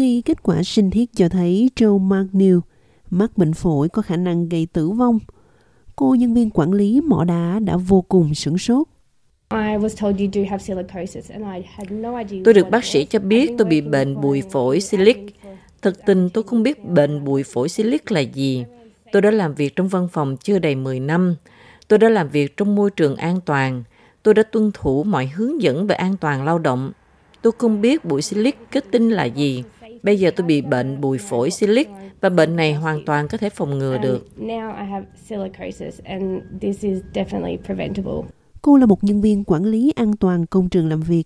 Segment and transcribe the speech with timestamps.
[0.00, 2.58] khi kết quả sinh thiết cho thấy Joe McNeil
[3.10, 5.18] mắc bệnh phổi có khả năng gây tử vong,
[5.96, 8.86] cô nhân viên quản lý mỏ đá đã vô cùng sửng sốt.
[12.44, 15.18] Tôi được bác sĩ cho biết tôi bị bệnh bụi phổi silic.
[15.82, 18.64] Thực tình tôi không biết bệnh bụi phổi silic là gì.
[19.12, 21.36] Tôi đã làm việc trong văn phòng chưa đầy 10 năm.
[21.88, 23.82] Tôi đã làm việc trong môi trường an toàn.
[24.22, 26.92] Tôi đã tuân thủ mọi hướng dẫn về an toàn lao động.
[27.42, 29.64] Tôi không biết bụi silic kết tinh là gì.
[30.02, 31.88] Bây giờ tôi bị bệnh bụi phổi silic
[32.20, 34.26] và bệnh này hoàn toàn có thể phòng ngừa được.
[38.62, 41.24] Cô là một nhân viên quản lý an toàn công trường làm việc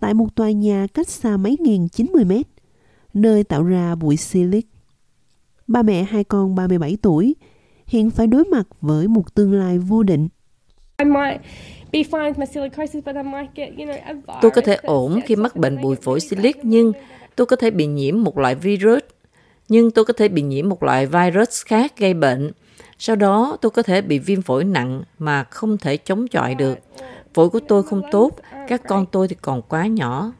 [0.00, 2.46] tại một tòa nhà cách xa mấy nghìn 90 mét,
[3.14, 4.66] nơi tạo ra bụi silic.
[5.66, 7.34] Ba mẹ hai con 37 tuổi
[7.86, 10.28] hiện phải đối mặt với một tương lai vô định.
[14.42, 16.92] Tôi có thể ổn khi mắc bệnh bụi phổi silic nhưng
[17.36, 19.02] tôi có thể bị nhiễm một loại virus,
[19.68, 22.50] nhưng tôi có thể bị nhiễm một loại virus khác gây bệnh.
[22.98, 26.78] Sau đó tôi có thể bị viêm phổi nặng mà không thể chống chọi được.
[27.34, 28.30] Phổi của tôi không tốt,
[28.68, 30.32] các con tôi thì còn quá nhỏ.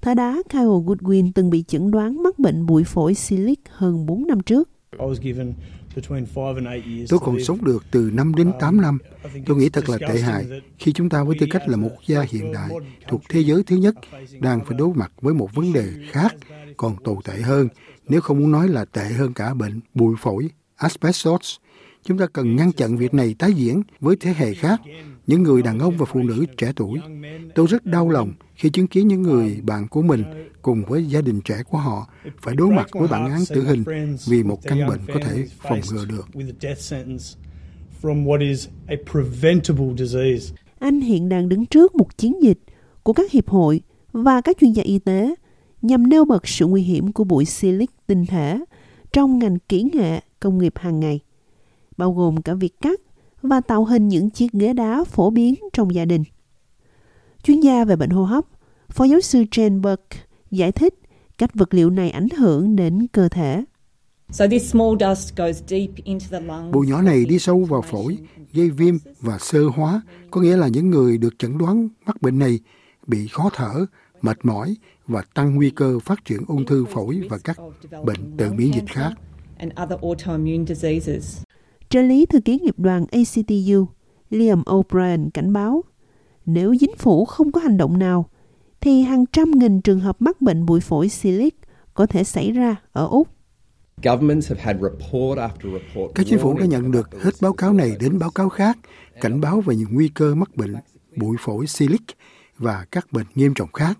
[0.00, 4.26] Thả đá Kyle Goodwin từng bị chẩn đoán mắc bệnh bụi phổi silic hơn 4
[4.26, 4.68] năm trước.
[7.08, 8.98] Tôi còn sống được từ 5 đến 8 năm.
[9.46, 10.46] Tôi nghĩ thật là tệ hại
[10.78, 12.70] khi chúng ta với tư cách là một quốc gia hiện đại
[13.08, 13.94] thuộc thế giới thứ nhất
[14.40, 16.34] đang phải đối mặt với một vấn đề khác
[16.76, 17.68] còn tồi tệ hơn,
[18.08, 21.56] nếu không muốn nói là tệ hơn cả bệnh bụi phổi, asbestos.
[22.04, 24.80] Chúng ta cần ngăn chặn việc này tái diễn với thế hệ khác,
[25.26, 27.00] những người đàn ông và phụ nữ trẻ tuổi.
[27.54, 30.24] Tôi rất đau lòng khi chứng kiến những người bạn của mình
[30.62, 32.06] cùng với gia đình trẻ của họ
[32.40, 33.84] phải đối mặt với bản án tử hình
[34.26, 36.28] vì một căn bệnh có thể phòng ngừa được.
[40.78, 42.58] Anh hiện đang đứng trước một chiến dịch
[43.02, 43.80] của các hiệp hội
[44.12, 45.34] và các chuyên gia y tế
[45.82, 48.60] nhằm nêu bật sự nguy hiểm của bụi silic tinh thể
[49.12, 51.20] trong ngành kỹ nghệ công nghiệp hàng ngày,
[51.96, 53.00] bao gồm cả việc cắt
[53.48, 56.24] và tạo hình những chiếc ghế đá phổ biến trong gia đình.
[57.42, 58.44] Chuyên gia về bệnh hô hấp,
[58.88, 60.18] Phó giáo sư Jane Burke
[60.50, 60.94] giải thích
[61.38, 63.64] cách vật liệu này ảnh hưởng đến cơ thể.
[66.72, 68.18] Bụi nhỏ này đi sâu vào phổi,
[68.52, 72.38] gây viêm và sơ hóa, có nghĩa là những người được chẩn đoán mắc bệnh
[72.38, 72.60] này
[73.06, 73.86] bị khó thở,
[74.22, 74.76] mệt mỏi
[75.06, 77.58] và tăng nguy cơ phát triển ung thư phổi và các
[78.04, 79.12] bệnh tự miễn dịch khác.
[81.88, 83.88] Trợ lý thư ký nghiệp đoàn ACTU,
[84.30, 85.84] Liam O'Brien cảnh báo,
[86.46, 88.30] nếu chính phủ không có hành động nào,
[88.80, 91.54] thì hàng trăm nghìn trường hợp mắc bệnh bụi phổi silic
[91.94, 93.28] có thể xảy ra ở Úc.
[94.02, 94.18] Các
[96.26, 98.78] chính phủ đã nhận được hết báo cáo này đến báo cáo khác,
[99.20, 100.74] cảnh báo về những nguy cơ mắc bệnh
[101.16, 102.02] bụi phổi silic
[102.58, 103.98] và các bệnh nghiêm trọng khác.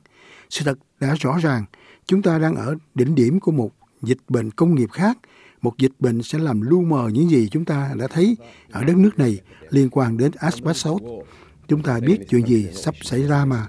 [0.50, 1.64] Sự thật đã rõ ràng,
[2.06, 3.70] chúng ta đang ở đỉnh điểm của một
[4.02, 5.18] dịch bệnh công nghiệp khác.
[5.66, 8.36] Một dịch bệnh sẽ làm lu mờ những gì chúng ta đã thấy
[8.70, 9.40] ở đất nước này
[9.70, 11.02] liên quan đến asbestos.
[11.68, 13.66] Chúng ta biết chuyện gì sắp xảy ra mà.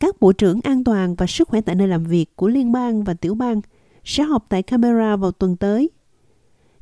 [0.00, 3.04] Các bộ trưởng an toàn và sức khỏe tại nơi làm việc của liên bang
[3.04, 3.60] và tiểu bang
[4.04, 5.90] sẽ họp tại Canberra vào tuần tới.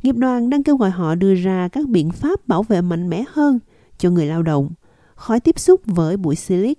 [0.02, 3.24] Nghiệp đoàn đang kêu gọi họ đưa ra các biện pháp bảo vệ mạnh mẽ
[3.32, 3.58] hơn
[3.98, 4.70] cho người lao động
[5.14, 6.78] khỏi tiếp xúc với bụi silic,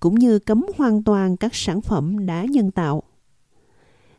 [0.00, 3.02] cũng như cấm hoàn toàn các sản phẩm đá nhân tạo.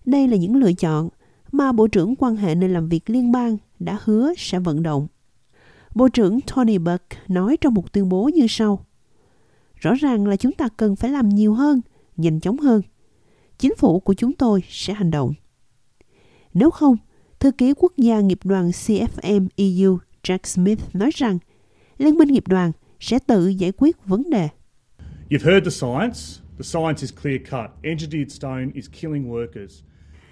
[0.06, 1.10] Đây là những lựa chọn
[1.52, 5.08] mà Bộ trưởng quan hệ nơi làm việc liên bang đã hứa sẽ vận động.
[5.96, 8.86] Bộ trưởng Tony Burke nói trong một tuyên bố như sau.
[9.76, 11.82] Rõ ràng là chúng ta cần phải làm nhiều hơn,
[12.18, 12.82] nhanh chóng hơn.
[13.58, 15.34] Chính phủ của chúng tôi sẽ hành động.
[16.54, 16.96] Nếu không,
[17.40, 21.40] thư ký quốc gia nghiệp đoàn CFM EU Jack Smith nói rằng
[21.98, 24.50] Liên minh nghiệp đoàn sẽ tự giải quyết vấn đề.
[25.30, 26.20] You've heard the science.
[26.58, 27.84] The science is clear cut.
[27.84, 29.82] Engineered stone is killing workers.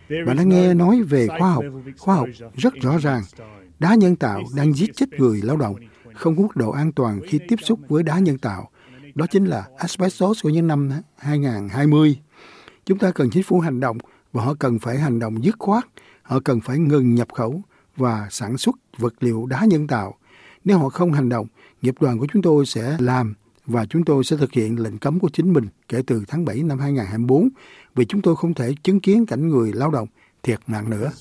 [0.10, 1.64] Bạn đã nghe nói về khoa học.
[1.98, 3.24] Khoa học rất rõ ràng.
[3.80, 5.76] Đá nhân tạo đang giết chết người lao động,
[6.14, 8.70] không có mức độ an toàn khi tiếp xúc với đá nhân tạo.
[9.16, 12.20] Đó chính là asbestos của những năm 2020.
[12.86, 13.98] Chúng ta cần chính phủ hành động
[14.34, 15.86] và họ cần phải hành động dứt khoát.
[16.22, 17.62] Họ cần phải ngừng nhập khẩu
[17.98, 20.18] và sản xuất vật liệu đá nhân tạo.
[20.66, 21.48] Nếu họ không hành động,
[21.82, 23.34] nghiệp đoàn của chúng tôi sẽ làm
[23.68, 26.64] và chúng tôi sẽ thực hiện lệnh cấm của chính mình kể từ tháng 7
[26.64, 27.50] năm 2024
[27.96, 30.08] vì chúng tôi không thể chứng kiến cảnh người lao động
[30.44, 31.12] thiệt mạng nữa.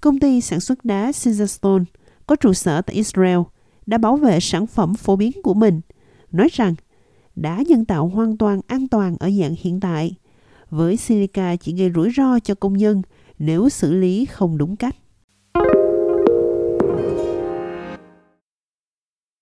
[0.00, 1.84] Công ty sản xuất đá Caesarstone
[2.26, 3.38] có trụ sở tại Israel
[3.86, 5.80] đã bảo vệ sản phẩm phổ biến của mình,
[6.32, 6.74] nói rằng
[7.36, 10.14] đá nhân tạo hoàn toàn an toàn ở dạng hiện tại,
[10.70, 13.02] với silica chỉ gây rủi ro cho công nhân
[13.38, 14.96] nếu xử lý không đúng cách.